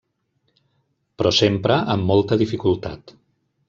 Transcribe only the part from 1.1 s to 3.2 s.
Però sempre amb molta dificultat.